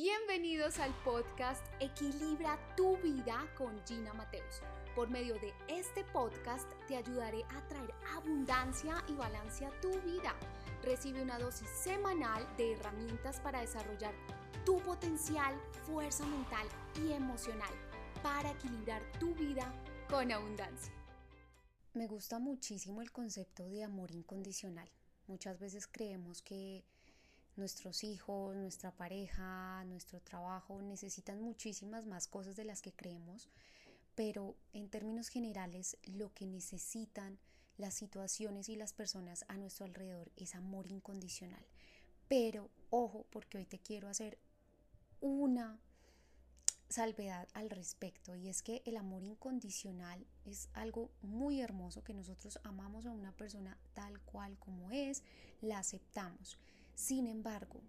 Bienvenidos 0.00 0.78
al 0.78 0.94
podcast 1.02 1.66
Equilibra 1.80 2.56
tu 2.76 2.96
vida 2.98 3.44
con 3.56 3.84
Gina 3.84 4.14
Mateus. 4.14 4.62
Por 4.94 5.10
medio 5.10 5.34
de 5.40 5.52
este 5.66 6.04
podcast 6.04 6.70
te 6.86 6.94
ayudaré 6.94 7.42
a 7.50 7.66
traer 7.66 7.92
abundancia 8.14 9.02
y 9.08 9.14
balance 9.14 9.66
a 9.66 9.80
tu 9.80 9.90
vida. 10.02 10.36
Recibe 10.84 11.20
una 11.20 11.40
dosis 11.40 11.68
semanal 11.68 12.46
de 12.56 12.74
herramientas 12.74 13.40
para 13.40 13.60
desarrollar 13.60 14.14
tu 14.64 14.78
potencial, 14.82 15.60
fuerza 15.84 16.24
mental 16.26 16.68
y 17.04 17.10
emocional 17.10 17.74
para 18.22 18.52
equilibrar 18.52 19.02
tu 19.18 19.34
vida 19.34 19.74
con 20.08 20.30
abundancia. 20.30 20.92
Me 21.94 22.06
gusta 22.06 22.38
muchísimo 22.38 23.02
el 23.02 23.10
concepto 23.10 23.68
de 23.68 23.82
amor 23.82 24.12
incondicional. 24.12 24.88
Muchas 25.26 25.58
veces 25.58 25.88
creemos 25.88 26.40
que 26.40 26.84
nuestros 27.58 28.04
hijos, 28.04 28.56
nuestra 28.56 28.92
pareja, 28.92 29.84
nuestro 29.84 30.20
trabajo 30.20 30.80
necesitan 30.80 31.42
muchísimas 31.42 32.06
más 32.06 32.28
cosas 32.28 32.56
de 32.56 32.64
las 32.64 32.80
que 32.80 32.92
creemos, 32.92 33.48
pero 34.14 34.56
en 34.72 34.88
términos 34.88 35.28
generales 35.28 35.98
lo 36.04 36.32
que 36.32 36.46
necesitan 36.46 37.38
las 37.76 37.94
situaciones 37.94 38.68
y 38.68 38.76
las 38.76 38.92
personas 38.92 39.44
a 39.48 39.56
nuestro 39.56 39.84
alrededor 39.84 40.30
es 40.36 40.54
amor 40.54 40.86
incondicional. 40.90 41.64
Pero 42.28 42.70
ojo, 42.90 43.26
porque 43.30 43.58
hoy 43.58 43.66
te 43.66 43.78
quiero 43.78 44.08
hacer 44.08 44.38
una 45.20 45.80
salvedad 46.88 47.48
al 47.52 47.70
respecto 47.70 48.34
y 48.34 48.48
es 48.48 48.62
que 48.62 48.82
el 48.86 48.96
amor 48.96 49.22
incondicional 49.22 50.26
es 50.44 50.70
algo 50.72 51.10
muy 51.20 51.60
hermoso 51.60 52.02
que 52.02 52.14
nosotros 52.14 52.58
amamos 52.64 53.04
a 53.04 53.10
una 53.10 53.32
persona 53.32 53.78
tal 53.94 54.20
cual 54.22 54.58
como 54.58 54.90
es, 54.90 55.22
la 55.60 55.78
aceptamos. 55.78 56.58
Sin 56.98 57.28
embargo, 57.28 57.80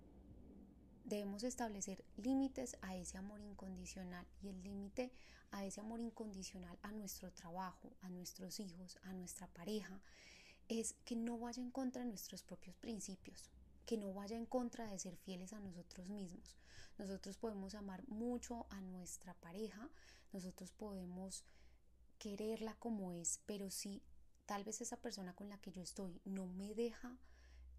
debemos 1.04 1.42
establecer 1.42 2.06
límites 2.16 2.78
a 2.84 2.96
ese 2.96 3.18
amor 3.18 3.42
incondicional 3.42 4.28
y 4.40 4.50
el 4.50 4.62
límite 4.62 5.12
a 5.50 5.66
ese 5.66 5.82
amor 5.82 6.00
incondicional 6.00 6.78
a 6.84 6.92
nuestro 6.92 7.34
trabajo, 7.34 7.92
a 8.02 8.10
nuestros 8.10 8.60
hijos, 8.60 9.00
a 9.02 9.12
nuestra 9.14 9.48
pareja, 9.48 10.00
es 10.68 10.94
que 11.06 11.16
no 11.16 11.40
vaya 11.40 11.60
en 11.60 11.72
contra 11.72 12.04
de 12.04 12.08
nuestros 12.08 12.44
propios 12.44 12.76
principios 12.76 13.50
que 13.88 13.98
no 13.98 14.14
vaya 14.14 14.38
en 14.38 14.46
contra 14.46 14.86
de 14.86 15.00
ser 15.00 15.18
fieles 15.18 15.54
a 15.54 15.60
nosotros 15.60 16.08
mismos. 16.08 16.56
Nosotros 17.00 17.36
podemos 17.36 17.74
amar 17.74 18.08
mucho 18.08 18.68
a 18.70 18.80
nuestra 18.80 19.34
pareja, 19.34 19.90
nosotros 20.34 20.72
podemos 20.72 21.46
quererla 22.20 22.76
como 22.76 23.12
es, 23.12 23.40
pero 23.48 23.72
si 23.72 24.04
tal 24.46 24.64
vez 24.64 24.82
esa 24.82 24.98
persona 24.98 25.34
con 25.34 25.50
la 25.50 25.58
que 25.58 25.72
yo 25.72 25.82
estoy 25.82 26.22
no 26.26 26.46
me 26.46 26.76
deja 26.76 27.18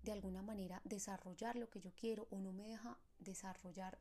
de 0.02 0.12
alguna 0.12 0.42
manera 0.42 0.80
desarrollar 0.84 1.56
lo 1.56 1.68
que 1.68 1.80
yo 1.80 1.92
quiero 1.94 2.26
o 2.30 2.40
no 2.40 2.52
me 2.52 2.66
deja 2.66 2.98
desarrollar 3.18 3.98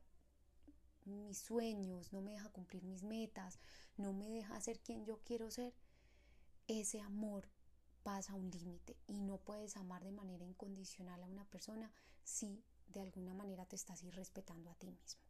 mis 1.04 1.38
sueños, 1.38 2.12
no 2.12 2.20
me 2.20 2.32
deja 2.32 2.50
cumplir 2.50 2.84
mis 2.84 3.02
metas, 3.02 3.58
no 3.96 4.12
me 4.12 4.28
deja 4.30 4.60
ser 4.60 4.80
quien 4.80 5.04
yo 5.04 5.18
quiero 5.24 5.50
ser, 5.50 5.74
ese 6.68 7.00
amor 7.00 7.48
pasa 8.02 8.34
un 8.34 8.50
límite 8.50 8.96
y 9.06 9.20
no 9.20 9.38
puedes 9.38 9.76
amar 9.76 10.04
de 10.04 10.12
manera 10.12 10.44
incondicional 10.44 11.22
a 11.22 11.26
una 11.26 11.44
persona 11.44 11.92
si 12.24 12.62
de 12.88 13.00
alguna 13.00 13.34
manera 13.34 13.66
te 13.66 13.76
estás 13.76 14.02
irrespetando 14.02 14.70
a 14.70 14.74
ti 14.74 14.90
mismo. 14.90 15.20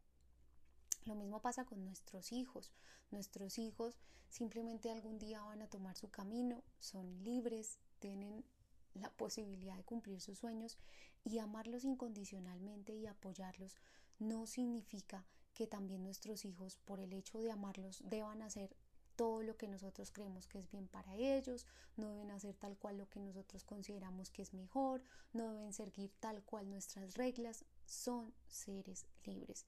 Lo 1.05 1.15
mismo 1.15 1.41
pasa 1.41 1.65
con 1.65 1.83
nuestros 1.83 2.31
hijos. 2.31 2.71
Nuestros 3.09 3.57
hijos 3.57 3.97
simplemente 4.29 4.91
algún 4.91 5.17
día 5.17 5.41
van 5.43 5.61
a 5.61 5.67
tomar 5.67 5.97
su 5.97 6.09
camino, 6.09 6.63
son 6.79 7.23
libres, 7.23 7.79
tienen 7.99 8.45
la 8.93 9.09
posibilidad 9.09 9.75
de 9.75 9.83
cumplir 9.83 10.19
sus 10.21 10.39
sueños 10.39 10.77
y 11.23 11.39
amarlos 11.39 11.83
incondicionalmente 11.83 12.93
y 12.93 13.07
apoyarlos 13.07 13.77
no 14.19 14.45
significa 14.47 15.25
que 15.53 15.67
también 15.67 16.03
nuestros 16.03 16.45
hijos 16.45 16.77
por 16.85 16.99
el 16.99 17.13
hecho 17.13 17.39
de 17.39 17.51
amarlos 17.51 18.01
deban 18.05 18.41
hacer 18.41 18.75
todo 19.15 19.43
lo 19.43 19.57
que 19.57 19.67
nosotros 19.67 20.11
creemos 20.11 20.47
que 20.47 20.59
es 20.59 20.69
bien 20.71 20.87
para 20.87 21.15
ellos, 21.15 21.67
no 21.97 22.09
deben 22.09 22.31
hacer 22.31 22.55
tal 22.55 22.77
cual 22.77 22.97
lo 22.97 23.09
que 23.09 23.19
nosotros 23.19 23.63
consideramos 23.63 24.31
que 24.31 24.41
es 24.41 24.53
mejor, 24.53 25.03
no 25.33 25.53
deben 25.53 25.73
seguir 25.73 26.11
tal 26.19 26.43
cual 26.43 26.69
nuestras 26.69 27.15
reglas, 27.15 27.65
son 27.85 28.33
seres 28.47 29.05
libres. 29.25 29.65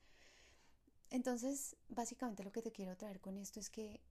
Entonces, 1.09 1.75
básicamente 1.89 2.43
lo 2.43 2.51
que 2.51 2.63
te 2.63 2.71
quiero 2.71 2.97
traer 2.97 3.19
con 3.19 3.37
esto 3.37 3.59
es 3.59 3.69
que 3.69 4.01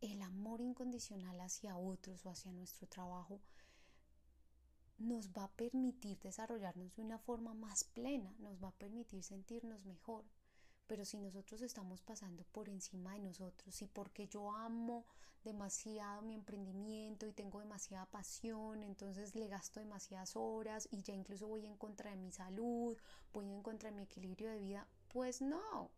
el 0.00 0.20
amor 0.22 0.60
incondicional 0.60 1.40
hacia 1.40 1.76
otros 1.76 2.26
o 2.26 2.30
hacia 2.30 2.52
nuestro 2.52 2.86
trabajo 2.86 3.40
nos 4.98 5.30
va 5.30 5.44
a 5.44 5.52
permitir 5.52 6.18
desarrollarnos 6.18 6.96
de 6.96 7.02
una 7.02 7.18
forma 7.18 7.54
más 7.54 7.84
plena, 7.84 8.34
nos 8.38 8.62
va 8.62 8.68
a 8.68 8.78
permitir 8.78 9.22
sentirnos 9.22 9.84
mejor, 9.84 10.24
pero 10.86 11.04
si 11.04 11.18
nosotros 11.18 11.60
estamos 11.62 12.02
pasando 12.02 12.44
por 12.44 12.68
encima 12.68 13.12
de 13.12 13.20
nosotros 13.20 13.80
y 13.82 13.86
porque 13.86 14.26
yo 14.26 14.50
amo 14.52 15.04
demasiado 15.44 16.22
mi 16.22 16.34
emprendimiento 16.34 17.26
y 17.26 17.32
tengo 17.32 17.60
demasiada 17.60 18.06
pasión, 18.06 18.82
entonces 18.82 19.34
le 19.34 19.48
gasto 19.48 19.80
demasiadas 19.80 20.34
horas 20.34 20.88
y 20.90 21.02
ya 21.02 21.14
incluso 21.14 21.46
voy 21.46 21.66
en 21.66 21.76
contra 21.76 22.10
de 22.10 22.16
mi 22.16 22.32
salud, 22.32 22.96
voy 23.32 23.50
en 23.50 23.62
contra 23.62 23.90
de 23.90 23.96
mi 23.96 24.02
equilibrio 24.02 24.50
de 24.50 24.58
vida, 24.58 24.88
pues 25.08 25.42
no, 25.42 25.90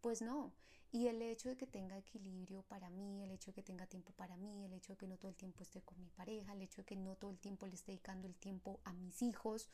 pues 0.00 0.22
no. 0.22 0.52
Y 0.92 1.06
el 1.06 1.22
hecho 1.22 1.48
de 1.48 1.56
que 1.56 1.66
tenga 1.66 1.96
equilibrio 1.96 2.62
para 2.62 2.90
mí, 2.90 3.22
el 3.22 3.30
hecho 3.30 3.52
de 3.52 3.54
que 3.54 3.62
tenga 3.62 3.86
tiempo 3.86 4.12
para 4.12 4.36
mí, 4.36 4.64
el 4.64 4.72
hecho 4.72 4.94
de 4.94 4.96
que 4.96 5.06
no 5.06 5.16
todo 5.18 5.30
el 5.30 5.36
tiempo 5.36 5.62
esté 5.62 5.82
con 5.82 6.00
mi 6.00 6.10
pareja, 6.10 6.52
el 6.52 6.62
hecho 6.62 6.82
de 6.82 6.86
que 6.86 6.96
no 6.96 7.14
todo 7.14 7.30
el 7.30 7.38
tiempo 7.38 7.66
le 7.66 7.74
esté 7.74 7.92
dedicando 7.92 8.26
el 8.26 8.34
tiempo 8.34 8.80
a 8.84 8.92
mis 8.92 9.22
hijos, 9.22 9.68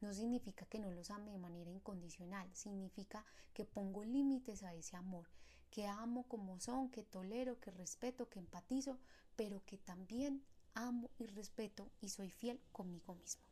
no 0.00 0.14
significa 0.14 0.64
que 0.64 0.78
no 0.78 0.90
los 0.90 1.10
ame 1.10 1.32
de 1.32 1.38
manera 1.38 1.70
incondicional, 1.70 2.48
significa 2.54 3.24
que 3.52 3.66
pongo 3.66 4.02
límites 4.02 4.62
a 4.62 4.74
ese 4.74 4.96
amor, 4.96 5.28
que 5.70 5.86
amo 5.86 6.26
como 6.26 6.58
son, 6.58 6.90
que 6.90 7.02
tolero, 7.02 7.60
que 7.60 7.70
respeto, 7.70 8.30
que 8.30 8.38
empatizo, 8.38 8.98
pero 9.36 9.62
que 9.66 9.76
también 9.76 10.42
amo 10.74 11.10
y 11.18 11.26
respeto 11.26 11.90
y 12.00 12.08
soy 12.08 12.30
fiel 12.30 12.60
conmigo 12.72 13.14
mismo. 13.14 13.51